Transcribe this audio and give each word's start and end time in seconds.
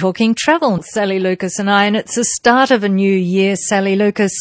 talking 0.00 0.34
travel, 0.34 0.82
Sally 0.82 1.18
Lucas 1.18 1.58
and 1.58 1.70
I, 1.70 1.84
and 1.84 1.94
it's 1.94 2.14
the 2.14 2.24
start 2.24 2.70
of 2.70 2.82
a 2.82 2.88
new 2.88 3.14
year, 3.14 3.54
Sally 3.54 3.96
Lucas, 3.96 4.32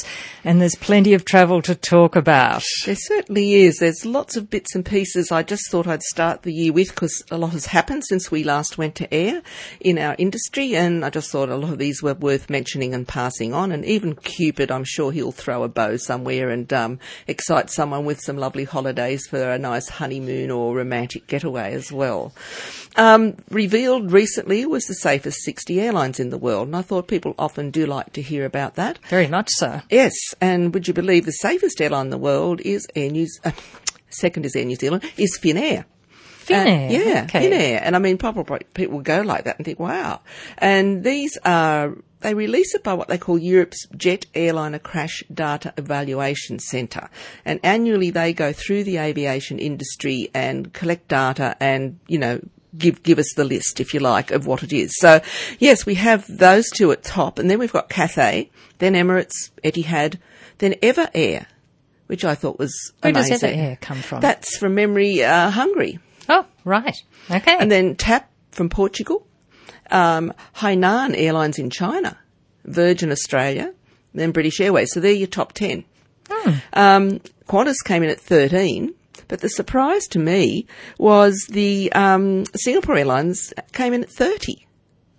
and 0.46 0.62
there's 0.62 0.75
plenty 0.75 1.13
of 1.13 1.25
travel 1.25 1.62
to 1.63 1.75
talk 1.75 2.16
about. 2.16 2.63
There 2.85 2.96
certainly 2.96 3.56
is. 3.56 3.80
There's 3.80 4.06
lots 4.06 4.37
of 4.37 4.50
bits 4.50 4.74
and 4.74 4.85
pieces 4.85 5.33
I 5.33 5.43
just 5.43 5.69
thought 5.69 5.85
I'd 5.85 6.01
start 6.01 6.43
the 6.43 6.53
year 6.53 6.72
with 6.72 6.92
because 6.92 7.25
a 7.30 7.37
lot 7.37 7.50
has 7.50 7.66
happened 7.66 8.05
since 8.05 8.32
we 8.32 8.45
last 8.45 8.77
went 8.77 8.95
to 8.95 9.14
air 9.14 9.41
in 9.82 9.98
our 9.98 10.16
industry, 10.18 10.77
and 10.77 11.04
I 11.04 11.09
just 11.09 11.30
thought 11.30 11.50
a 11.50 11.57
lot 11.57 11.73
of 11.73 11.78
these 11.78 12.02
were 12.02 12.14
worth 12.14 12.50
mentioning 12.50 12.94
and 12.94 13.05
passing 13.05 13.54
on. 13.54 13.73
And 13.73 13.84
even 13.84 14.16
Cupid, 14.16 14.71
I'm 14.71 14.86
sure 14.86 15.12
he'll 15.12 15.34
throw 15.34 15.64
a 15.64 15.68
bow 15.68 15.98
somewhere 15.98 16.52
and 16.52 16.71
um, 16.71 17.00
excite 17.28 17.70
someone 17.70 18.05
with 18.05 18.21
some 18.21 18.38
lovely 18.38 18.64
holidays 18.64 19.28
for 19.28 19.52
a 19.52 19.60
nice 19.60 19.89
honeymoon 19.89 20.52
or 20.52 20.73
romantic 20.73 21.28
getaway 21.28 21.73
as 21.73 21.91
well. 21.91 22.32
Um, 23.00 23.38
revealed 23.50 24.11
recently 24.11 24.66
was 24.66 24.84
the 24.84 24.93
safest 24.93 25.41
60 25.43 25.79
airlines 25.79 26.20
in 26.20 26.31
the 26.31 26.38
world, 26.38 26.68
and 26.68 26.75
I 26.75 26.81
thought 26.81 27.07
people 27.07 27.34
often 27.39 27.72
do 27.72 27.85
like 27.85 28.12
to 28.12 28.22
hear 28.22 28.44
about 28.44 28.75
that. 28.75 28.99
Very 29.08 29.27
much 29.27 29.48
so. 29.52 29.81
Yes, 29.89 30.12
and 30.41 30.73
would 30.73 30.85
you 30.85 30.94
believe 30.94 31.25
the 31.25 31.31
safest 31.31 31.80
airline 31.80 32.08
in 32.08 32.09
the 32.09 32.17
world 32.17 32.59
is 32.59 32.85
Air 32.98 33.09
New 33.09 33.25
uh, 33.45 33.52
second 34.09 34.45
is 34.45 34.53
Air 34.53 34.66
New 34.66 34.75
Zealand 34.75 35.09
is 35.16 35.39
Finnair. 35.41 35.85
Finnair, 36.44 36.89
uh, 36.89 36.91
yeah, 36.91 37.23
okay. 37.23 37.49
Finnair, 37.49 37.80
and 37.81 37.95
I 37.95 37.99
mean, 37.99 38.17
probably 38.17 38.59
people 38.73 39.00
go 39.00 39.22
like 39.22 39.45
that 39.45 39.55
and 39.58 39.66
think, 39.66 39.80
wow. 39.80 40.20
And 40.58 41.02
these 41.02 41.38
are 41.45 41.95
they 42.20 42.34
release 42.34 42.75
it 42.75 42.84
by 42.84 42.95
what 42.95 43.08
they 43.08 43.17
call 43.17 43.38
Europe's 43.38 43.88
Jet 43.95 44.25
Airliner 44.36 44.80
Crash 44.80 45.23
Data 45.34 45.73
Evaluation 45.77 46.59
Centre. 46.59 47.09
And 47.45 47.61
annually 47.63 48.09
they 48.09 48.34
go 48.34 48.52
through 48.52 48.84
the 48.84 48.97
aviation 48.97 49.58
industry 49.58 50.30
and 50.34 50.73
collect 50.73 51.08
data 51.08 51.55
and, 51.61 51.97
you 52.09 52.17
know, 52.17 52.41
give 52.78 53.02
give 53.04 53.20
us 53.20 53.34
the 53.36 53.44
list, 53.44 53.80
if 53.80 53.94
you 53.94 54.00
like, 54.00 54.32
of 54.32 54.46
what 54.46 54.64
it 54.64 54.73
is. 54.73 54.91
So, 54.98 55.22
yes, 55.59 55.86
we 55.86 55.96
have 55.96 56.26
those 56.30 56.70
two 56.70 56.92
at 56.92 57.04
top, 57.04 57.40
and 57.40 57.50
then 57.50 57.59
we've 57.59 57.73
got 57.73 57.90
Cathay, 57.90 58.50
then 58.80 58.94
Emirates, 58.94 59.52
Etihad, 59.64 60.17
then 60.59 60.76
EVA 60.81 61.09
Air, 61.16 61.48
which 62.08 62.23
I 62.26 62.36
thought 62.36 62.59
was 62.59 62.73
Where 63.02 63.11
amazing. 63.11 63.31
does 63.31 63.44
EVA 63.44 63.56
Air 63.56 63.78
come 63.81 64.02
from? 64.02 64.22
That's 64.22 64.58
from 64.58 64.76
memory, 64.76 65.23
uh, 65.23 65.50
Hungary, 65.50 66.00
oh, 66.28 66.45
right. 66.66 66.95
Okay. 67.31 67.58
and 67.59 67.72
then 67.72 67.95
TAP 67.95 68.30
from 68.52 68.70
Portugal, 68.70 69.26
um, 69.92 70.33
Hainan 70.58 71.16
Airlines 71.17 71.58
in 71.59 71.70
China, 71.70 72.17
Virgin 72.66 73.11
Australia, 73.11 73.73
then 74.14 74.31
British 74.31 74.59
Airways. 74.59 74.92
So 74.92 75.00
they're 75.00 75.11
your 75.11 75.28
top 75.28 75.54
ten. 75.54 75.86
Um, 76.73 77.20
Qantas 77.48 77.76
came 77.83 78.04
in 78.04 78.09
at 78.09 78.20
13, 78.20 78.94
but 79.30 79.39
the 79.39 79.47
surprise 79.49 80.05
to 80.08 80.19
me 80.19 80.67
was 80.97 81.47
the 81.49 81.89
um, 81.94 82.44
Singapore 82.55 82.97
Airlines 82.97 83.53
came 83.71 83.94
in 83.94 84.03
at 84.03 84.09
30. 84.09 84.66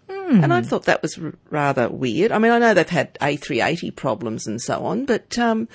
And 0.09 0.53
I 0.53 0.63
thought 0.63 0.85
that 0.85 1.03
was 1.03 1.19
r- 1.19 1.33
rather 1.51 1.89
weird. 1.89 2.31
I 2.31 2.39
mean, 2.39 2.53
I 2.53 2.59
know 2.59 2.73
they've 2.75 2.89
had 2.89 3.15
A380 3.15 3.97
problems 3.97 4.47
and 4.47 4.61
so 4.61 4.85
on, 4.85 5.05
but 5.05 5.37
um, 5.39 5.67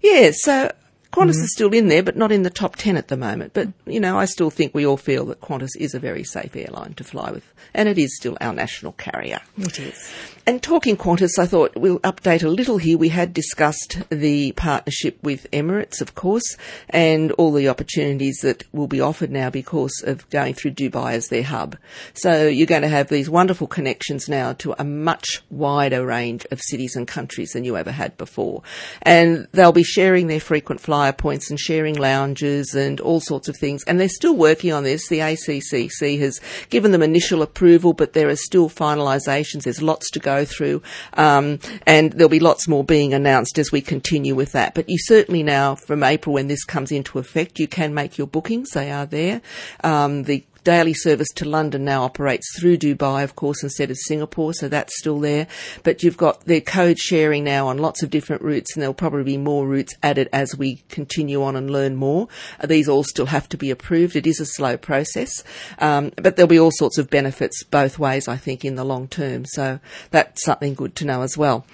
yeah, 0.00 0.30
so 0.32 0.70
Qantas 1.12 1.42
is 1.42 1.52
still 1.52 1.72
in 1.72 1.88
there, 1.88 2.02
but 2.02 2.16
not 2.16 2.30
in 2.30 2.42
the 2.42 2.50
top 2.50 2.76
10 2.76 2.96
at 2.96 3.08
the 3.08 3.16
moment. 3.16 3.52
But, 3.54 3.68
you 3.84 3.98
know, 3.98 4.18
I 4.18 4.26
still 4.26 4.50
think 4.50 4.74
we 4.74 4.86
all 4.86 4.96
feel 4.96 5.24
that 5.26 5.40
Qantas 5.40 5.70
is 5.78 5.94
a 5.94 5.98
very 5.98 6.22
safe 6.22 6.54
airline 6.54 6.94
to 6.94 7.04
fly 7.04 7.30
with, 7.32 7.52
and 7.74 7.88
it 7.88 7.98
is 7.98 8.16
still 8.16 8.36
our 8.40 8.52
national 8.52 8.92
carrier. 8.92 9.40
it 9.58 9.78
is. 9.80 10.12
And 10.48 10.62
talking 10.62 10.96
Qantas, 10.96 11.40
I 11.40 11.46
thought 11.46 11.74
we'll 11.74 11.98
update 12.00 12.44
a 12.44 12.48
little 12.48 12.78
here. 12.78 12.96
We 12.96 13.08
had 13.08 13.34
discussed 13.34 13.98
the 14.10 14.52
partnership 14.52 15.18
with 15.20 15.50
Emirates, 15.50 16.00
of 16.00 16.14
course, 16.14 16.56
and 16.88 17.32
all 17.32 17.52
the 17.52 17.68
opportunities 17.68 18.38
that 18.42 18.62
will 18.72 18.86
be 18.86 19.00
offered 19.00 19.32
now 19.32 19.50
because 19.50 20.04
of 20.06 20.30
going 20.30 20.54
through 20.54 20.70
Dubai 20.70 21.14
as 21.14 21.26
their 21.30 21.42
hub. 21.42 21.76
So 22.14 22.46
you're 22.46 22.68
going 22.68 22.82
to 22.82 22.88
have 22.88 23.08
these 23.08 23.28
wonderful 23.28 23.66
connections 23.66 24.28
now 24.28 24.52
to 24.52 24.76
a 24.78 24.84
much 24.84 25.42
wider 25.50 26.06
range 26.06 26.46
of 26.52 26.60
cities 26.60 26.94
and 26.94 27.08
countries 27.08 27.50
than 27.50 27.64
you 27.64 27.76
ever 27.76 27.90
had 27.90 28.16
before. 28.16 28.62
And 29.02 29.48
they'll 29.50 29.72
be 29.72 29.82
sharing 29.82 30.28
their 30.28 30.38
frequent 30.38 30.80
flyer 30.80 31.12
points 31.12 31.50
and 31.50 31.58
sharing 31.58 31.96
lounges 31.96 32.72
and 32.72 33.00
all 33.00 33.18
sorts 33.18 33.48
of 33.48 33.56
things. 33.56 33.82
And 33.88 33.98
they're 33.98 34.08
still 34.08 34.36
working 34.36 34.72
on 34.72 34.84
this. 34.84 35.08
The 35.08 35.18
ACCC 35.18 36.20
has 36.20 36.40
given 36.70 36.92
them 36.92 37.02
initial 37.02 37.42
approval, 37.42 37.94
but 37.94 38.12
there 38.12 38.28
are 38.28 38.36
still 38.36 38.70
finalisations. 38.70 39.64
There's 39.64 39.82
lots 39.82 40.08
to 40.12 40.20
go 40.20 40.35
through, 40.44 40.82
um, 41.14 41.58
and 41.86 42.12
there'll 42.12 42.28
be 42.28 42.40
lots 42.40 42.68
more 42.68 42.84
being 42.84 43.14
announced 43.14 43.58
as 43.58 43.72
we 43.72 43.80
continue 43.80 44.34
with 44.34 44.52
that. 44.52 44.74
But 44.74 44.88
you 44.88 44.98
certainly 44.98 45.42
now, 45.42 45.74
from 45.74 46.02
April 46.02 46.34
when 46.34 46.48
this 46.48 46.64
comes 46.64 46.92
into 46.92 47.18
effect, 47.18 47.58
you 47.58 47.68
can 47.68 47.94
make 47.94 48.18
your 48.18 48.26
bookings. 48.26 48.70
They 48.70 48.90
are 48.90 49.06
there. 49.06 49.40
Um, 49.82 50.24
the 50.24 50.44
daily 50.66 50.94
service 50.94 51.28
to 51.36 51.48
London 51.48 51.84
now 51.84 52.02
operates 52.02 52.58
through 52.58 52.76
Dubai, 52.76 53.22
of 53.22 53.36
course, 53.36 53.62
instead 53.62 53.88
of 53.88 53.96
Singapore, 53.96 54.52
so 54.52 54.68
that's 54.68 54.98
still 54.98 55.20
there. 55.20 55.46
But 55.84 56.02
you've 56.02 56.16
got 56.16 56.44
their 56.44 56.60
code 56.60 56.98
sharing 56.98 57.44
now 57.44 57.68
on 57.68 57.78
lots 57.78 58.02
of 58.02 58.10
different 58.10 58.42
routes, 58.42 58.74
and 58.74 58.82
there'll 58.82 58.92
probably 58.92 59.22
be 59.22 59.36
more 59.36 59.64
routes 59.64 59.94
added 60.02 60.28
as 60.32 60.56
we 60.56 60.82
continue 60.88 61.40
on 61.44 61.54
and 61.54 61.70
learn 61.70 61.94
more. 61.94 62.26
Uh, 62.58 62.66
these 62.66 62.88
all 62.88 63.04
still 63.04 63.26
have 63.26 63.48
to 63.50 63.56
be 63.56 63.70
approved. 63.70 64.16
It 64.16 64.26
is 64.26 64.40
a 64.40 64.44
slow 64.44 64.76
process, 64.76 65.44
um, 65.78 66.10
but 66.16 66.34
there'll 66.34 66.48
be 66.48 66.58
all 66.58 66.72
sorts 66.72 66.98
of 66.98 67.10
benefits 67.10 67.62
both 67.62 67.96
ways, 68.00 68.26
I 68.26 68.36
think, 68.36 68.64
in 68.64 68.74
the 68.74 68.84
long 68.84 69.06
term. 69.06 69.44
So 69.44 69.78
that's 70.10 70.44
something 70.44 70.74
good 70.74 70.96
to 70.96 71.04
know 71.04 71.22
as 71.22 71.38
well. 71.38 71.64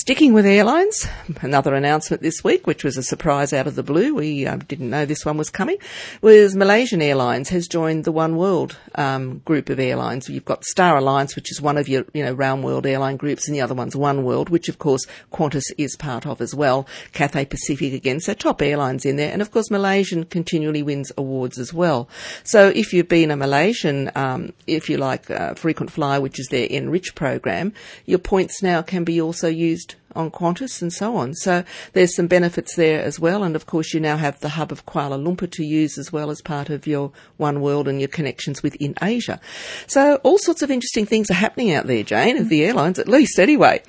Sticking 0.00 0.32
with 0.32 0.44
airlines, 0.44 1.06
another 1.40 1.76
announcement 1.76 2.20
this 2.20 2.42
week, 2.42 2.66
which 2.66 2.82
was 2.82 2.96
a 2.96 3.04
surprise 3.04 3.52
out 3.52 3.68
of 3.68 3.76
the 3.76 3.84
blue. 3.84 4.16
We 4.16 4.44
uh, 4.44 4.56
didn't 4.56 4.90
know 4.90 5.06
this 5.06 5.24
one 5.24 5.36
was 5.36 5.50
coming. 5.50 5.76
Was 6.20 6.56
Malaysian 6.56 7.00
Airlines 7.00 7.50
has 7.50 7.68
joined 7.68 8.02
the 8.02 8.10
One 8.10 8.39
World 8.40 8.78
um, 8.94 9.40
group 9.40 9.68
of 9.68 9.78
airlines. 9.78 10.30
You've 10.30 10.46
got 10.46 10.64
Star 10.64 10.96
Alliance, 10.96 11.36
which 11.36 11.52
is 11.52 11.60
one 11.60 11.76
of 11.76 11.88
your 11.88 12.06
you 12.14 12.24
know 12.24 12.32
round 12.32 12.64
world 12.64 12.86
airline 12.86 13.18
groups, 13.18 13.46
and 13.46 13.54
the 13.54 13.60
other 13.60 13.74
one's 13.74 13.94
One 13.94 14.24
World, 14.24 14.48
which 14.48 14.70
of 14.70 14.78
course 14.78 15.06
Qantas 15.30 15.64
is 15.76 15.94
part 15.96 16.26
of 16.26 16.40
as 16.40 16.54
well. 16.54 16.86
Cathay 17.12 17.44
Pacific 17.44 17.92
again, 17.92 18.18
so 18.18 18.32
top 18.32 18.62
airlines 18.62 19.04
in 19.04 19.16
there, 19.16 19.30
and 19.30 19.42
of 19.42 19.50
course 19.50 19.70
Malaysian 19.70 20.24
continually 20.24 20.82
wins 20.82 21.12
awards 21.18 21.58
as 21.58 21.74
well. 21.74 22.08
So 22.42 22.68
if 22.68 22.94
you've 22.94 23.08
been 23.08 23.30
a 23.30 23.36
Malaysian, 23.36 24.10
um, 24.14 24.54
if 24.66 24.88
you 24.88 24.96
like, 24.96 25.30
uh, 25.30 25.52
frequent 25.52 25.92
flyer, 25.92 26.22
which 26.22 26.40
is 26.40 26.48
their 26.48 26.66
Enrich 26.66 27.14
program, 27.14 27.74
your 28.06 28.20
points 28.20 28.62
now 28.62 28.80
can 28.80 29.04
be 29.04 29.20
also 29.20 29.48
used 29.48 29.96
on 30.14 30.30
Qantas 30.30 30.82
and 30.82 30.92
so 30.92 31.16
on. 31.16 31.34
So 31.34 31.64
there's 31.92 32.14
some 32.14 32.26
benefits 32.26 32.76
there 32.76 33.02
as 33.02 33.18
well. 33.18 33.42
And 33.42 33.56
of 33.56 33.66
course, 33.66 33.94
you 33.94 34.00
now 34.00 34.16
have 34.16 34.40
the 34.40 34.50
hub 34.50 34.72
of 34.72 34.86
Kuala 34.86 35.22
Lumpur 35.22 35.50
to 35.52 35.64
use 35.64 35.98
as 35.98 36.12
well 36.12 36.30
as 36.30 36.40
part 36.40 36.70
of 36.70 36.86
your 36.86 37.12
One 37.36 37.60
World 37.60 37.88
and 37.88 38.00
your 38.00 38.08
connections 38.08 38.62
within 38.62 38.94
Asia. 39.02 39.40
So 39.86 40.16
all 40.22 40.38
sorts 40.38 40.62
of 40.62 40.70
interesting 40.70 41.06
things 41.06 41.30
are 41.30 41.34
happening 41.34 41.72
out 41.72 41.86
there, 41.86 42.02
Jane, 42.02 42.36
of 42.36 42.48
the 42.48 42.64
airlines, 42.64 42.98
at 42.98 43.08
least 43.08 43.38
anyway. 43.38 43.82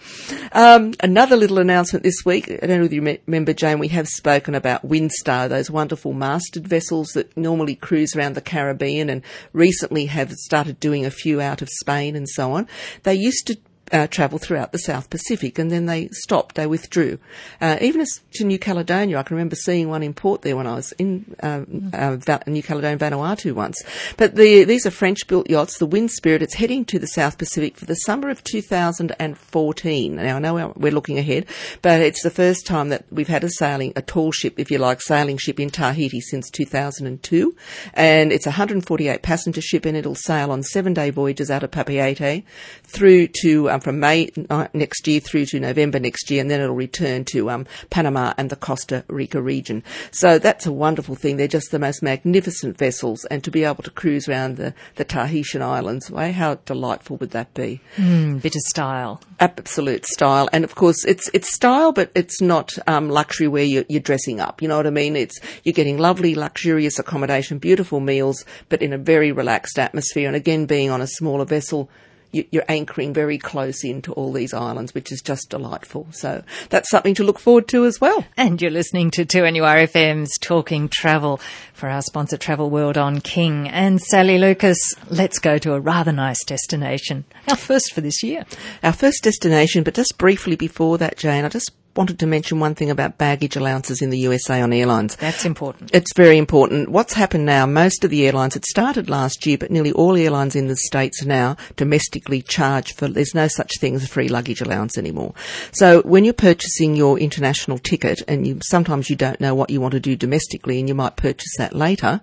Um, 0.52 0.94
another 1.02 1.36
little 1.36 1.60
announcement 1.60 2.04
this 2.04 2.24
week. 2.26 2.50
I 2.50 2.68
don't 2.68 2.80
know 2.80 2.86
if 2.86 2.94
you 2.94 3.20
remember, 3.28 3.54
Jane, 3.54 3.80
we 3.80 3.90
have 3.90 4.08
spoken 4.08 4.56
about 4.56 4.88
Windstar, 4.88 5.50
those 5.50 5.72
wonderful 5.72 6.14
masted 6.14 6.68
vessels 6.68 7.10
that 7.10 7.36
normally 7.38 7.76
cruise 7.76 8.16
around 8.16 8.36
the 8.36 8.42
Caribbean 8.42 9.10
and 9.10 9.22
recently 9.54 10.06
have 10.06 10.32
started 10.32 10.80
doing 10.80 11.06
a 11.06 11.12
few 11.12 11.42
out 11.42 11.62
of 11.62 11.70
Spain 11.70 12.16
and 12.16 12.28
so 12.28 12.52
on. 12.54 12.68
They 13.04 13.16
used 13.16 13.48
to 13.48 13.58
uh, 13.92 14.08
travel 14.08 14.40
throughout 14.40 14.72
the 14.72 14.80
South 14.80 15.10
Pacific, 15.10 15.60
and 15.60 15.70
then 15.70 15.86
they 15.86 16.08
stopped. 16.10 16.56
They 16.56 16.68
withdrew. 16.68 17.20
Uh, 17.60 17.78
even 17.82 18.02
as 18.02 18.22
to 18.34 18.46
New 18.46 18.60
Caledonia, 18.60 19.18
I 19.18 19.24
can 19.24 19.36
remember 19.36 19.56
seeing 19.56 19.90
one 19.90 20.04
in 20.04 20.14
port 20.14 20.42
there 20.42 20.56
when 20.56 20.68
I 20.68 20.76
was 20.76 20.92
in 20.94 21.36
um, 21.44 21.92
uh, 21.94 22.18
New 22.48 22.64
Caledonia, 22.64 22.98
Vanuatu 22.98 23.54
once. 23.54 23.82
But 24.18 24.36
the, 24.36 24.64
these 24.64 24.86
are 24.86 24.92
French-built 24.92 25.50
yachts. 25.50 25.78
The 25.78 25.86
Wind 25.86 26.12
Spirit. 26.12 26.42
It's 26.42 26.56
heading 26.56 26.86
to 26.86 27.00
the 27.00 27.08
South 27.08 27.38
Pacific 27.38 27.78
for 27.78 27.86
the 27.86 27.96
summer 27.96 28.30
of 28.30 28.44
2014. 28.44 30.16
Now 30.16 30.36
I 30.36 30.40
know 30.40 30.74
we're 30.76 30.92
looking 30.92 31.18
ahead, 31.18 31.46
but 31.82 32.02
it's 32.02 32.24
the 32.24 32.30
first 32.30 32.66
time 32.66 32.90
that 32.90 33.06
we've 33.12 33.28
had 33.28 33.44
a 33.44 33.50
sailing, 33.50 33.94
a 33.96 34.02
tall 34.02 34.32
ship, 34.32 34.56
if 34.58 34.72
you 34.72 34.78
like, 34.78 35.02
sailing 35.02 35.38
ship 35.38 35.60
in 35.60 35.70
Tahiti 35.70 36.22
since 36.22 36.50
2002, 36.50 37.56
and 37.94 38.32
it's 38.32 38.46
a 38.46 38.50
148 38.50 39.22
passenger 39.22 39.62
ship, 39.62 39.86
and 39.86 39.98
it'll 39.98 40.16
sail 40.16 40.52
on 40.52 40.64
seven-day 40.64 41.10
voyages 41.10 41.52
out 41.52 41.64
of 41.64 41.72
Papeete 41.72 42.44
through 42.84 43.28
to 43.42 43.70
um, 43.70 43.81
from 43.82 44.00
May 44.00 44.30
uh, 44.50 44.68
next 44.74 45.08
year 45.08 45.20
through 45.20 45.48
to 45.48 45.60
November 45.60 46.00
next 46.00 46.32
year, 46.32 46.42
and 46.42 46.50
then 46.50 46.62
it'll 46.62 46.76
return 46.76 47.26
to 47.26 47.50
um, 47.50 47.66
Panama 47.90 48.34
and 48.38 48.50
the 48.50 48.56
Costa 48.56 49.04
Rica 49.08 49.42
region. 49.42 49.84
So 50.12 50.40
that's 50.40 50.66
a 50.66 50.72
wonderful 50.72 51.16
thing. 51.16 51.38
They're 51.38 51.48
just 51.48 51.72
the 51.72 51.80
most 51.80 52.02
magnificent 52.02 52.78
vessels, 52.78 53.26
and 53.26 53.44
to 53.44 53.52
be 53.52 53.64
able 53.64 53.84
to 53.84 53.92
cruise 53.92 54.30
around 54.30 54.58
the, 54.58 54.74
the 54.96 55.04
Tahitian 55.04 55.62
islands, 55.62 56.10
way 56.10 56.32
how 56.32 56.56
delightful 56.66 57.18
would 57.18 57.32
that 57.32 57.54
be? 57.54 57.82
Mm, 57.98 58.42
bit 58.42 58.56
of 58.56 58.62
style. 58.62 59.20
absolute 59.42 60.06
style. 60.06 60.48
And 60.54 60.64
of 60.64 60.76
course, 60.76 61.04
it's 61.06 61.30
it's 61.34 61.54
style, 61.54 61.92
but 61.92 62.12
it's 62.16 62.42
not 62.42 62.72
um, 62.88 63.10
luxury 63.10 63.48
where 63.48 63.64
you're, 63.64 63.86
you're 63.90 64.00
dressing 64.00 64.40
up. 64.40 64.62
You 64.62 64.68
know 64.68 64.78
what 64.78 64.88
I 64.88 64.92
mean? 64.92 65.16
It's 65.16 65.40
you're 65.64 65.74
getting 65.74 65.98
lovely, 65.98 66.36
luxurious 66.36 67.00
accommodation, 67.00 67.58
beautiful 67.58 68.00
meals, 68.00 68.46
but 68.70 68.82
in 68.82 68.94
a 68.94 68.98
very 68.98 69.32
relaxed 69.32 69.80
atmosphere. 69.80 70.28
And 70.28 70.36
again, 70.36 70.66
being 70.66 70.92
on 70.92 71.02
a 71.02 71.08
smaller 71.08 71.46
vessel, 71.46 71.90
you're 72.32 72.64
anchoring 72.68 73.14
very 73.14 73.38
close 73.38 73.84
into 73.84 74.14
all 74.14 74.32
these 74.32 74.54
islands, 74.54 74.94
which 74.94 75.12
is 75.12 75.22
just 75.22 75.50
delightful. 75.50 76.08
So 76.12 76.44
that's 76.70 76.90
something 76.90 77.14
to 77.16 77.24
look 77.24 77.40
forward 77.40 77.68
to 77.70 77.86
as 77.86 78.00
well. 78.00 78.26
And 78.38 78.62
you're 78.62 78.72
listening 78.72 79.12
to 79.12 79.26
2NURFM's 79.26 80.38
Talking 80.40 80.90
Travel 80.90 81.40
for 81.74 81.90
our 81.90 82.02
sponsor 82.02 82.38
Travel 82.38 82.70
World 82.70 82.98
on 82.98 83.22
King 83.22 83.68
and 83.68 84.02
Sally 84.02 84.38
Lucas. 84.38 84.78
Let's 85.10 85.40
go 85.40 85.58
to 85.58 85.74
a 85.74 85.80
rather 85.80 86.12
nice 86.12 86.44
destination. 86.46 87.26
Our 87.48 87.56
first 87.56 87.94
for 87.94 88.02
this 88.02 88.24
year. 88.24 88.46
Our 88.84 88.94
first 88.94 89.24
destination, 89.24 89.84
but 89.84 89.96
just 89.96 90.18
briefly 90.18 90.56
before 90.56 90.98
that, 91.00 91.18
Jane, 91.18 91.46
I 91.46 91.50
just 91.50 91.72
wanted 91.96 92.20
to 92.20 92.28
mention 92.28 92.60
one 92.60 92.76
thing 92.76 92.90
about 92.90 93.18
baggage 93.18 93.56
allowances 93.56 94.02
in 94.02 94.10
the 94.10 94.20
USA 94.20 94.62
on 94.62 94.74
airlines. 94.74 95.16
That's 95.18 95.46
important. 95.46 95.92
It's 95.94 96.14
very 96.16 96.38
important. 96.38 96.90
What's 96.90 97.14
happened 97.14 97.46
now, 97.46 97.66
most 97.66 98.04
of 98.04 98.10
the 98.10 98.26
airlines, 98.26 98.56
it 98.56 98.66
started 98.66 99.10
last 99.10 99.46
year, 99.46 99.58
but 99.58 99.72
nearly 99.72 99.92
all 99.92 100.16
airlines 100.16 100.56
in 100.56 100.68
the 100.68 100.76
States 100.76 101.26
now 101.26 101.58
domestically 101.76 102.42
charge 102.42 102.94
for, 102.94 103.08
there's 103.08 103.36
no 103.36 103.48
such 103.48 103.72
thing 103.80 103.96
as 103.96 104.04
a 104.04 104.08
free 104.08 104.30
luggage 104.30 104.62
allowance 104.62 104.98
anymore. 104.98 105.34
So 105.74 106.02
when 106.04 106.24
you're 106.24 106.34
purchasing 106.34 106.96
your 106.96 107.20
international 107.20 107.78
ticket, 107.78 108.22
and 108.28 108.48
you, 108.48 108.60
sometimes 108.64 109.10
you 109.10 109.16
don't 109.16 109.42
know 109.42 109.56
what 109.56 109.70
you 109.70 109.82
want 109.82 109.94
to 109.94 110.00
do 110.00 110.16
domestically, 110.16 110.80
and 110.80 110.88
you 110.88 110.96
might 110.96 111.18
purchase 111.18 111.56
that 111.58 111.76
later, 111.76 112.22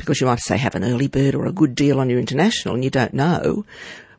because 0.00 0.20
you 0.20 0.26
might 0.26 0.40
say 0.40 0.56
have 0.56 0.74
an 0.74 0.84
early 0.84 1.08
bird 1.08 1.34
or 1.34 1.46
a 1.46 1.52
good 1.52 1.74
deal 1.74 2.00
on 2.00 2.08
your 2.08 2.18
international 2.18 2.74
and 2.74 2.82
you 2.82 2.90
don't 2.90 3.14
know. 3.14 3.64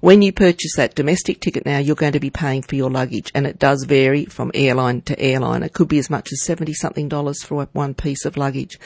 When 0.01 0.24
you 0.24 0.33
purchase 0.33 0.75
that 0.77 0.95
domestic 0.95 1.39
ticket 1.42 1.63
now, 1.63 1.77
you're 1.77 1.95
going 1.95 2.13
to 2.13 2.19
be 2.19 2.31
paying 2.31 2.63
for 2.63 2.75
your 2.75 2.89
luggage 2.89 3.31
and 3.36 3.45
it 3.45 3.59
does 3.59 3.83
vary 3.83 4.25
from 4.25 4.50
airline 4.56 5.01
to 5.01 5.19
airline. 5.19 5.62
It 5.62 5.74
could 5.74 5.88
be 5.88 6.00
as 6.00 6.09
much 6.09 6.33
as 6.33 6.44
70 6.44 6.74
something 6.74 7.07
dollars 7.07 7.44
for 7.44 7.68
one 7.74 7.94
piece 7.94 8.25
of 8.25 8.36
luggage. 8.36 8.80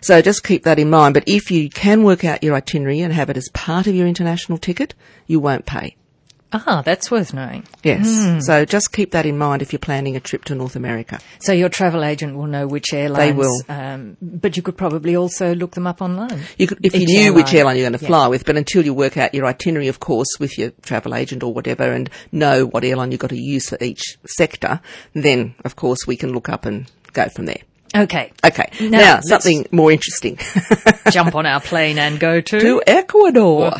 So 0.00 0.22
just 0.22 0.44
keep 0.44 0.62
that 0.62 0.78
in 0.78 0.88
mind. 0.88 1.14
But 1.14 1.24
if 1.26 1.50
you 1.50 1.68
can 1.70 2.04
work 2.04 2.24
out 2.24 2.44
your 2.44 2.54
itinerary 2.54 3.00
and 3.00 3.12
have 3.12 3.30
it 3.30 3.36
as 3.36 3.48
part 3.52 3.88
of 3.88 3.96
your 3.96 4.06
international 4.06 4.58
ticket, 4.58 4.94
you 5.26 5.40
won't 5.40 5.66
pay. 5.66 5.96
Ah, 6.52 6.82
that's 6.84 7.10
worth 7.10 7.32
knowing. 7.32 7.64
Yes. 7.84 8.44
So 8.46 8.64
just 8.64 8.92
keep 8.92 9.12
that 9.12 9.24
in 9.24 9.38
mind 9.38 9.62
if 9.62 9.72
you're 9.72 9.78
planning 9.78 10.16
a 10.16 10.20
trip 10.20 10.44
to 10.46 10.54
North 10.54 10.74
America. 10.74 11.20
So 11.40 11.52
your 11.52 11.68
travel 11.68 12.02
agent 12.04 12.36
will 12.36 12.46
know 12.48 12.66
which 12.66 12.92
airlines. 12.92 13.18
They 13.18 13.32
will. 13.32 13.60
Um, 13.68 14.16
but 14.20 14.56
you 14.56 14.62
could 14.62 14.76
probably 14.76 15.14
also 15.16 15.54
look 15.54 15.72
them 15.72 15.86
up 15.86 16.02
online. 16.02 16.40
You 16.58 16.66
could, 16.66 16.84
if 16.84 16.94
you 16.94 17.06
knew 17.06 17.32
which 17.32 17.54
airline. 17.54 17.56
airline 17.56 17.76
you're 17.76 17.88
going 17.90 17.98
to 17.98 18.04
Yeah. 18.04 18.08
fly 18.08 18.26
with, 18.28 18.44
but 18.44 18.56
until 18.56 18.84
you 18.84 18.92
work 18.92 19.16
out 19.16 19.32
your 19.34 19.46
itinerary, 19.46 19.88
of 19.88 20.00
course, 20.00 20.28
with 20.40 20.58
your 20.58 20.70
travel 20.82 21.14
agent 21.14 21.42
or 21.42 21.54
whatever, 21.54 21.84
and 21.92 22.10
know 22.32 22.66
what 22.66 22.84
airline 22.84 23.12
you've 23.12 23.20
got 23.20 23.30
to 23.30 23.40
use 23.40 23.68
for 23.68 23.78
each 23.80 24.18
sector, 24.26 24.80
then 25.14 25.54
of 25.64 25.76
course 25.76 25.98
we 26.06 26.16
can 26.16 26.32
look 26.32 26.48
up 26.48 26.66
and 26.66 26.90
go 27.12 27.28
from 27.28 27.46
there. 27.46 27.60
Okay. 27.94 28.32
Okay, 28.44 28.70
Now, 28.80 28.98
now, 28.98 29.20
something 29.20 29.66
more 29.72 29.90
interesting. 29.90 30.38
Jump 31.10 31.34
on 31.34 31.44
our 31.44 31.60
plane 31.60 31.98
and 31.98 32.20
go 32.20 32.40
to. 32.40 32.60
to 32.60 32.82
Ecuador. 32.86 33.72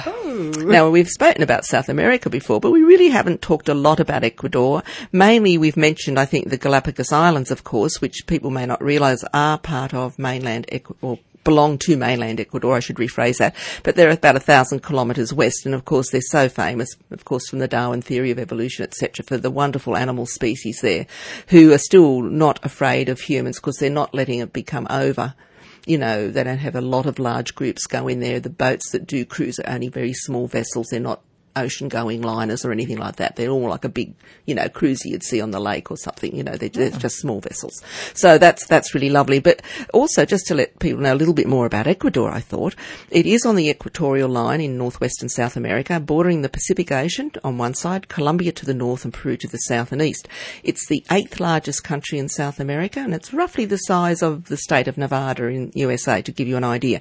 Now, 0.59 0.91
we've 0.91 1.09
spoken 1.09 1.43
about 1.43 1.65
South 1.65 1.89
America 1.89 2.29
before, 2.29 2.61
but 2.61 2.71
we 2.73 2.83
really 2.83 3.09
haven't 3.09 3.41
talked 3.41 3.69
a 3.69 3.75
lot 3.75 4.01
about 4.01 4.25
Ecuador. 4.25 4.83
Mainly, 5.12 5.59
we've 5.59 5.77
mentioned, 5.77 6.19
I 6.19 6.25
think, 6.25 6.51
the 6.51 6.57
Galapagos 6.57 7.12
Islands, 7.12 7.51
of 7.51 7.62
course, 7.62 8.01
which 8.01 8.27
people 8.27 8.51
may 8.51 8.67
not 8.67 8.83
realise 8.83 9.25
are 9.33 9.59
part 9.59 9.95
of 9.95 10.19
mainland 10.19 10.67
Ecuador. 10.71 11.19
Belong 11.45 11.79
to 11.79 11.97
mainland 11.97 12.41
Ecuador, 12.41 12.77
I 12.77 12.81
should 12.81 12.97
rephrase 12.97 13.39
that. 13.39 13.55
But 13.83 13.97
they're 13.97 14.11
about 14.11 14.37
a 14.37 14.41
thousand 14.41 14.83
kilometres 14.83 15.33
west, 15.33 15.65
and 15.65 15.75
of 15.75 15.85
course 15.85 16.11
they're 16.11 16.21
so 16.21 16.49
famous, 16.49 16.97
of 17.11 17.25
course, 17.25 17.49
from 17.49 17.61
the 17.61 17.69
Darwin 17.69 18.03
theory 18.03 18.31
of 18.31 18.39
evolution, 18.39 18.85
etc., 18.85 19.25
for 19.25 19.37
the 19.37 19.51
wonderful 19.51 19.97
animal 19.97 20.27
species 20.27 20.81
there, 20.81 21.07
who 21.49 21.73
are 21.73 21.79
still 21.79 22.23
not 22.23 22.65
afraid 22.65 23.09
of 23.09 23.21
humans 23.21 23.59
because 23.59 23.77
they're 23.77 23.91
not 23.91 24.15
letting 24.15 24.41
it 24.41 24.53
become 24.53 24.87
over 24.91 25.35
you 25.87 25.99
know, 25.99 26.31
they 26.31 26.45
don't 26.45 26.59
have 26.59 26.77
a 26.77 26.81
lot 26.81 27.07
of 27.07 27.19
large 27.19 27.55
groups 27.55 27.87
go 27.87 28.07
in 28.07 28.21
there. 28.21 28.39
The 28.39 28.51
boats 28.51 28.91
that 28.91 29.07
do 29.07 29.25
cruise 29.25 29.59
are 29.59 29.69
only 29.69 29.89
very 29.89 30.13
small 30.13 30.47
vessels. 30.47 30.89
They're 30.91 31.01
not 31.01 31.23
ocean 31.56 31.88
going 31.88 32.23
liners 32.23 32.64
or 32.64 32.73
anything 32.73 32.99
like 32.99 33.17
that. 33.17 33.37
They're 33.37 33.50
all 33.50 33.69
like 33.69 33.85
a 33.85 33.88
big, 33.88 34.14
you 34.47 34.55
know, 34.55 34.69
cruiser 34.69 35.08
you'd 35.08 35.23
see 35.23 35.41
on 35.41 35.50
the 35.50 35.61
lake 35.61 35.91
or 35.91 35.97
something. 35.97 36.35
You 36.35 36.43
know, 36.43 36.56
they're, 36.56 36.69
they're 36.69 36.91
just 36.91 37.19
small 37.19 37.41
vessels. 37.41 37.82
So 38.14 38.38
that's, 38.38 38.67
that's 38.67 38.94
really 38.94 39.11
lovely. 39.11 39.41
But 39.41 39.62
also 39.93 40.25
just 40.25 40.47
to 40.47 40.55
let 40.55 40.79
people 40.79 41.02
know 41.02 41.14
a 41.14 41.17
little 41.17 41.35
bit 41.35 41.47
more 41.47 41.67
about 41.67 41.87
Ecuador, 41.87 42.31
I 42.31 42.41
thought 42.41 42.75
it 43.11 43.26
is 43.26 43.44
on 43.44 43.56
the 43.56 43.69
equatorial 43.69 44.29
line 44.29 44.61
in 44.61 44.79
northwestern 44.79 45.29
South 45.29 45.56
America, 45.56 46.00
bordering 46.00 46.43
the 46.43 46.49
Pacific 46.49 46.93
Ocean 46.93 47.32
on 47.44 47.58
one 47.58 47.75
side, 47.75 48.08
Colombia 48.08 48.53
to 48.53 48.67
the 48.67 48.75
north 48.75 49.05
and 49.05 49.12
Peru 49.12 49.37
to 49.37 49.49
the 49.49 49.58
south 49.58 49.93
and 49.93 50.03
east. 50.03 50.29
It's 50.62 50.87
the 50.88 51.05
eighth 51.11 51.41
largest 51.41 51.85
country 51.85 52.19
in 52.19 52.29
South 52.29 52.61
America 52.61 53.00
and 53.00 53.14
it's 53.14 53.32
roughly 53.32 53.64
the 53.64 53.76
size 53.76 54.23
of 54.23 54.46
the 54.46 54.56
state 54.56 54.88
of 54.88 54.99
Nevada 54.99 55.46
in 55.46 55.73
USA 55.75 56.23
to 56.23 56.32
give 56.32 56.49
you 56.49 56.56
an 56.56 56.64
idea. 56.64 57.00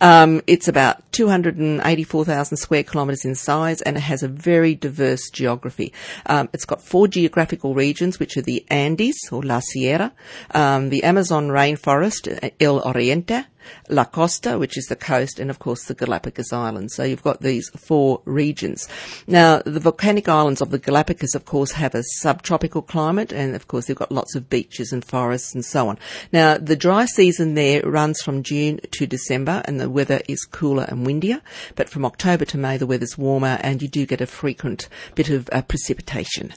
Um, 0.00 0.42
it's 0.46 0.68
about 0.68 1.10
284,000 1.12 2.56
square 2.56 2.82
kilometres 2.82 3.24
in 3.24 3.34
size 3.34 3.80
and 3.86 3.96
it 3.96 4.00
has 4.00 4.22
a 4.22 4.28
very 4.28 4.74
diverse 4.74 5.30
geography. 5.30 5.92
Um, 6.26 6.48
it's 6.52 6.64
got 6.64 6.82
four 6.82 7.08
geographical 7.08 7.74
regions, 7.74 8.18
which 8.18 8.36
are 8.36 8.42
the 8.42 8.66
Andes 8.68 9.16
or 9.30 9.42
La 9.42 9.60
Sierra, 9.60 10.12
um, 10.50 10.90
the 10.90 11.04
Amazon 11.04 11.48
rainforest, 11.48 12.42
uh, 12.42 12.50
El 12.60 12.80
Oriente, 12.80 13.46
La 13.88 14.04
Costa, 14.04 14.58
which 14.58 14.76
is 14.76 14.86
the 14.86 14.96
coast, 14.96 15.38
and 15.38 15.50
of 15.50 15.58
course 15.58 15.84
the 15.84 15.94
Galapagos 15.94 16.52
Islands. 16.52 16.94
So 16.94 17.04
you've 17.04 17.22
got 17.22 17.40
these 17.40 17.68
four 17.70 18.20
regions. 18.24 18.88
Now, 19.26 19.62
the 19.64 19.80
volcanic 19.80 20.28
islands 20.28 20.60
of 20.60 20.70
the 20.70 20.78
Galapagos, 20.78 21.34
of 21.34 21.44
course, 21.44 21.72
have 21.72 21.94
a 21.94 22.02
subtropical 22.20 22.82
climate, 22.82 23.32
and 23.32 23.54
of 23.54 23.68
course 23.68 23.86
they've 23.86 23.96
got 23.96 24.12
lots 24.12 24.34
of 24.34 24.48
beaches 24.48 24.92
and 24.92 25.04
forests 25.04 25.54
and 25.54 25.64
so 25.64 25.88
on. 25.88 25.98
Now, 26.32 26.58
the 26.58 26.76
dry 26.76 27.06
season 27.06 27.54
there 27.54 27.82
runs 27.82 28.20
from 28.22 28.42
June 28.42 28.80
to 28.92 29.06
December, 29.06 29.62
and 29.64 29.80
the 29.80 29.90
weather 29.90 30.20
is 30.28 30.44
cooler 30.44 30.84
and 30.88 31.06
windier. 31.06 31.40
But 31.74 31.88
from 31.88 32.04
October 32.04 32.44
to 32.46 32.58
May, 32.58 32.76
the 32.76 32.86
weather's 32.86 33.18
warmer, 33.18 33.58
and 33.60 33.82
you 33.82 33.88
do 33.88 34.06
get 34.06 34.20
a 34.20 34.26
frequent 34.26 34.88
bit 35.14 35.28
of 35.30 35.48
uh, 35.52 35.62
precipitation. 35.62 36.52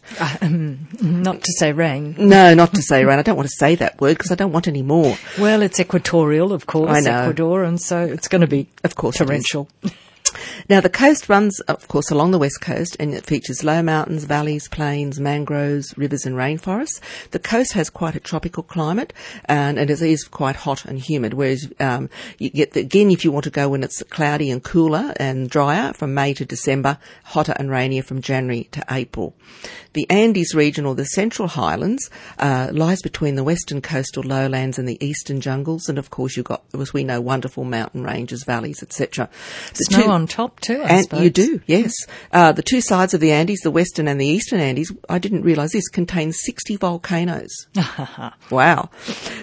Not 1.02 1.44
to 1.44 1.54
say 1.58 1.72
rain. 1.74 2.16
No, 2.18 2.54
not 2.54 2.74
to 2.74 2.82
say 2.82 3.06
rain. 3.06 3.20
I 3.20 3.22
don't 3.22 3.36
want 3.36 3.50
to 3.50 3.56
say 3.58 3.76
that 3.76 4.00
word 4.00 4.18
because 4.18 4.32
I 4.32 4.36
don't 4.36 4.52
want 4.52 4.68
any 4.68 4.82
more. 4.82 5.18
Well, 5.40 5.62
it's 5.62 5.80
equatorial, 5.80 6.54
of 6.54 6.66
course, 6.66 6.90
I. 6.90 6.99
Ecuador, 7.08 7.64
and 7.64 7.80
so 7.80 8.04
it's 8.04 8.28
going 8.28 8.42
to 8.42 8.48
be 8.48 8.68
Of 8.84 8.96
course 8.96 9.18
torrential. 9.18 9.68
Now, 10.70 10.82
the 10.82 10.90
coast 10.90 11.30
runs, 11.30 11.60
of 11.62 11.88
course, 11.88 12.12
along 12.12 12.32
the 12.32 12.40
west 12.40 12.62
coast, 12.62 12.96
and 13.00 13.14
it 13.14 13.26
features 13.26 13.64
low 13.64 13.82
mountains, 13.82 14.26
valleys, 14.26 14.68
plains, 14.68 15.20
mangroves, 15.20 15.98
rivers, 15.98 16.26
and 16.26 16.36
rainforests. 16.36 17.00
The 17.32 17.40
coast 17.40 17.74
has 17.74 17.90
quite 17.90 18.16
a 18.16 18.20
tropical 18.20 18.64
climate, 18.64 19.14
and, 19.46 19.80
and 19.80 19.90
it 19.90 20.02
is 20.02 20.24
quite 20.26 20.56
hot 20.56 20.86
and 20.86 21.00
humid. 21.00 21.34
Whereas 21.34 21.72
um, 21.80 22.10
you 22.38 22.50
get 22.50 22.74
the, 22.74 22.82
again, 22.82 23.12
if 23.12 23.24
you 23.24 23.32
want 23.32 23.46
to 23.46 23.50
go 23.50 23.70
when 23.70 23.84
it's 23.84 24.02
cloudy 24.04 24.50
and 24.52 24.64
cooler 24.64 25.14
and 25.18 25.50
drier, 25.50 25.94
from 25.94 26.14
May 26.14 26.34
to 26.36 26.46
December, 26.46 26.98
hotter 27.24 27.54
and 27.58 27.70
rainier 27.70 28.04
from 28.04 28.22
January 28.22 28.68
to 28.72 28.84
April. 28.90 29.36
The 29.94 30.08
Andes 30.10 30.54
region, 30.54 30.86
or 30.86 30.94
the 30.94 31.06
Central 31.06 31.48
Highlands, 31.48 32.10
uh, 32.38 32.70
lies 32.72 33.02
between 33.02 33.36
the 33.36 33.44
western 33.44 33.82
coastal 33.82 34.24
lowlands 34.24 34.78
and 34.78 34.88
the 34.88 35.04
eastern 35.04 35.42
jungles, 35.42 35.90
and 35.90 35.98
of 35.98 36.10
course 36.10 36.38
you've 36.38 36.46
got, 36.46 36.64
as 36.80 36.94
we 36.94 37.04
know, 37.04 37.20
wonderful 37.20 37.64
mountain 37.64 38.04
ranges, 38.04 38.44
valleys, 38.44 38.84
etc. 38.84 39.30
Snow 39.74 40.04
two- 40.04 40.12
on 40.20 40.28
top 40.28 40.60
too, 40.60 40.82
I 40.82 40.88
and 40.90 41.04
suppose. 41.04 41.24
you 41.24 41.30
do, 41.30 41.62
yes. 41.66 41.94
Uh, 42.32 42.52
the 42.52 42.62
two 42.62 42.82
sides 42.82 43.14
of 43.14 43.22
the 43.22 43.32
Andes, 43.32 43.62
the 43.62 43.72
western 43.72 44.08
and 44.08 44.20
the 44.20 44.28
eastern 44.28 44.60
Andes, 44.60 44.92
I 45.08 45.18
didn't 45.18 45.44
realise 45.44 45.74
this, 45.74 45.88
contain 45.88 46.32
60 46.32 46.76
volcanoes. 46.76 47.68
wow. 48.52 48.90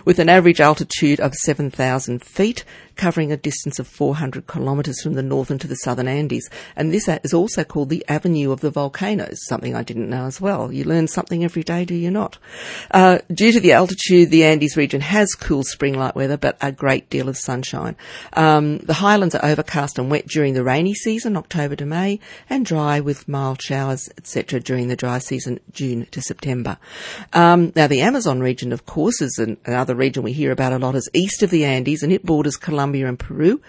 With 0.04 0.18
an 0.18 0.28
average 0.28 0.60
altitude 0.60 1.20
of 1.20 1.34
7,000 1.34 2.22
feet, 2.22 2.64
covering 2.96 3.30
a 3.30 3.36
distance 3.36 3.78
of 3.78 3.86
400 3.86 4.46
kilometres 4.46 5.00
from 5.02 5.14
the 5.14 5.22
northern 5.22 5.58
to 5.58 5.66
the 5.66 5.76
southern 5.76 6.08
Andes. 6.08 6.48
And 6.74 6.92
this 6.92 7.08
is 7.08 7.34
also 7.34 7.62
called 7.62 7.90
the 7.90 8.04
Avenue 8.08 8.52
of 8.52 8.60
the 8.60 8.70
Volcanoes, 8.70 9.38
something 9.46 9.74
I 9.74 9.82
didn't 9.82 10.10
know 10.10 10.26
as 10.26 10.40
well. 10.40 10.72
You 10.72 10.84
learn 10.84 11.08
something 11.08 11.44
every 11.44 11.62
day, 11.62 11.84
do 11.84 11.94
you 11.94 12.10
not? 12.10 12.38
Uh, 12.90 13.18
due 13.32 13.52
to 13.52 13.60
the 13.60 13.72
altitude, 13.72 14.30
the 14.30 14.44
Andes 14.44 14.76
region 14.76 15.00
has 15.00 15.34
cool 15.34 15.62
spring-like 15.62 16.16
weather, 16.16 16.36
but 16.36 16.56
a 16.60 16.72
great 16.72 17.08
deal 17.10 17.28
of 17.28 17.36
sunshine. 17.36 17.96
Um, 18.32 18.78
the 18.78 18.94
highlands 18.94 19.34
are 19.34 19.44
overcast 19.44 19.98
and 19.98 20.10
wet 20.10 20.26
during 20.26 20.54
the 20.54 20.64
rainy 20.66 20.94
season, 20.94 21.36
October 21.36 21.76
to 21.76 21.86
May, 21.86 22.18
and 22.50 22.66
dry 22.66 23.00
with 23.00 23.28
mild 23.28 23.62
showers, 23.62 24.10
etc., 24.18 24.60
during 24.60 24.88
the 24.88 24.96
dry 24.96 25.18
season, 25.18 25.60
June 25.72 26.06
to 26.10 26.20
September. 26.20 26.76
Um, 27.32 27.72
now, 27.76 27.86
the 27.86 28.02
Amazon 28.02 28.40
region, 28.40 28.72
of 28.72 28.84
course, 28.84 29.22
is 29.22 29.38
an, 29.38 29.56
another 29.64 29.94
region 29.94 30.24
we 30.24 30.32
hear 30.32 30.50
about 30.50 30.72
a 30.72 30.78
lot, 30.78 30.96
is 30.96 31.08
east 31.14 31.42
of 31.42 31.50
the 31.50 31.64
Andes, 31.64 32.02
and 32.02 32.12
it 32.12 32.26
borders 32.26 32.56
Colombia 32.56 33.06
and 33.06 33.18
Peru. 33.18 33.62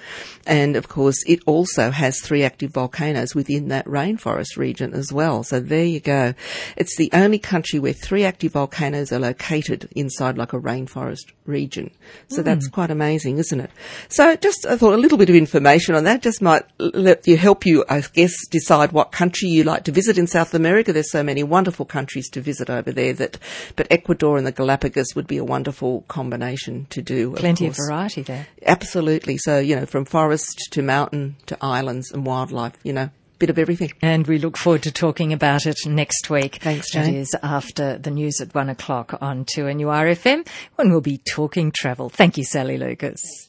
And 0.48 0.75
of 0.75 0.88
course, 0.88 1.24
it 1.27 1.39
also 1.46 1.92
has 1.92 2.20
three 2.20 2.44
active 2.44 2.72
volcanoes 2.72 3.36
within 3.36 3.68
that 3.68 3.86
rainforest 3.86 4.58
region 4.58 4.94
as 4.94 5.13
well. 5.13 5.44
So 5.44 5.60
there 5.60 5.86
you 5.86 6.00
go. 6.00 6.34
It's 6.75 6.98
the 6.98 7.12
only 7.13 7.38
country 7.38 7.80
where 7.80 7.94
three 7.94 8.24
active 8.24 8.54
volcanoes 8.54 9.12
are 9.12 9.20
located 9.20 9.88
inside 9.96 10.38
like 10.38 10.54
a 10.54 10.60
rainforest 10.60 11.32
region. 11.46 11.92
So 12.30 12.42
that's 12.42 12.68
quite 12.68 12.92
amazing, 12.92 13.38
isn't 13.38 13.60
it? 13.60 13.72
So 14.10 14.36
just, 14.36 14.66
I 14.66 14.77
thought 14.77 14.94
a 14.94 14.98
little 14.98 15.18
bit 15.18 15.30
of 15.30 15.36
information 15.36 15.96
on 15.96 16.04
that 16.06 16.22
just 16.22 16.42
might 16.42 16.63
let 16.94 17.27
you 17.27 17.38
help 17.38 17.65
you, 17.65 17.86
I 17.89 18.01
guess, 18.01 18.34
decide 18.48 18.91
what 18.91 19.12
country 19.12 19.50
you 19.50 19.63
like 19.63 19.84
to 19.86 19.91
visit 19.91 20.17
in 20.17 20.27
South 20.27 20.53
America. 20.53 20.94
There's 20.94 21.12
so 21.12 21.24
many 21.24 21.44
wonderful 21.44 21.86
countries 21.86 22.29
to 22.32 22.41
visit 22.41 22.70
over 22.70 22.91
there 22.91 23.13
that, 23.13 23.38
but 23.75 23.88
Ecuador 23.91 24.38
and 24.38 24.46
the 24.46 24.51
Galapagos 24.51 25.15
would 25.15 25.27
be 25.27 25.38
a 25.38 25.44
wonderful 25.44 26.01
combination 26.08 26.88
to 26.89 27.01
do. 27.01 27.34
Plenty 27.34 27.67
of 27.67 27.75
variety 27.75 28.22
there. 28.22 28.48
Absolutely. 28.65 29.38
So, 29.38 29.60
you 29.60 29.75
know, 29.75 29.86
from 29.86 30.06
forest 30.06 30.67
to 30.72 30.82
mountain 30.82 31.36
to 31.46 31.58
islands 31.62 32.12
and 32.12 32.25
wildlife, 32.25 32.77
you 32.84 32.94
know, 32.94 33.10
bit 33.39 33.50
of 33.50 33.60
everything. 33.60 33.91
And 34.01 34.25
we 34.27 34.39
look 34.39 34.58
forward 34.58 34.84
to 34.84 34.91
talking 34.91 35.34
about 35.34 35.65
it 35.65 35.77
next 35.86 36.29
week. 36.29 36.56
Thanks, 36.56 36.91
Jane. 36.91 37.15
is 37.15 37.36
after 37.44 37.98
the 37.98 38.12
news 38.12 38.41
at 38.41 38.53
one 38.56 38.70
o'clock 38.70 39.17
on 39.22 39.46
2NURFM 39.46 40.48
when 40.75 40.89
we'll 40.89 41.01
be 41.01 41.20
talking 41.20 41.72
travel. 41.72 42.10
Thank 42.10 42.38
you, 42.38 42.44
Sally 42.44 42.77
Lucas. 42.77 43.46